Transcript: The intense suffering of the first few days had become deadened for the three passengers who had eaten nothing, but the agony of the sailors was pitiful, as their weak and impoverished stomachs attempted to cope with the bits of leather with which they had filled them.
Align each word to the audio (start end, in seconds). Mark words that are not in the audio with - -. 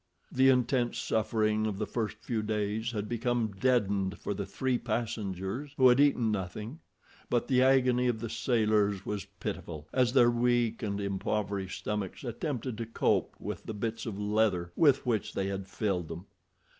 The 0.31 0.49
intense 0.49 0.97
suffering 0.97 1.67
of 1.67 1.77
the 1.77 1.85
first 1.85 2.17
few 2.23 2.41
days 2.41 2.91
had 2.91 3.07
become 3.07 3.53
deadened 3.59 4.17
for 4.17 4.33
the 4.33 4.47
three 4.47 4.79
passengers 4.79 5.75
who 5.77 5.89
had 5.89 5.99
eaten 5.99 6.31
nothing, 6.31 6.79
but 7.29 7.47
the 7.47 7.61
agony 7.61 8.07
of 8.07 8.19
the 8.19 8.27
sailors 8.27 9.05
was 9.05 9.25
pitiful, 9.39 9.87
as 9.93 10.11
their 10.13 10.31
weak 10.31 10.81
and 10.81 10.99
impoverished 10.99 11.81
stomachs 11.81 12.23
attempted 12.23 12.79
to 12.79 12.87
cope 12.87 13.35
with 13.39 13.67
the 13.67 13.75
bits 13.75 14.07
of 14.07 14.17
leather 14.19 14.71
with 14.75 15.05
which 15.05 15.35
they 15.35 15.45
had 15.49 15.67
filled 15.67 16.07
them. 16.07 16.25